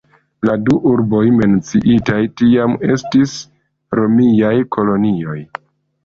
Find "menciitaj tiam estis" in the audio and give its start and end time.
1.41-3.33